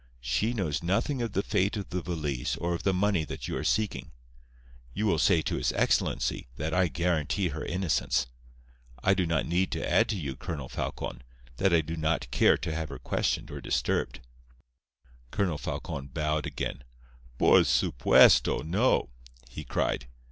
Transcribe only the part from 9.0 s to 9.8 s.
I do not need